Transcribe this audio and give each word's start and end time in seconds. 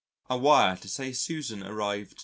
A 0.31 0.35
wire 0.35 0.77
to 0.77 0.89
say 0.89 1.13
Susan 1.13 1.61
arrived 1.61 2.17
2. 2.17 2.17